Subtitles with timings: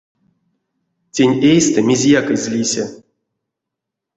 [1.13, 2.85] Тень эйстэ мезеяк эзь лисе.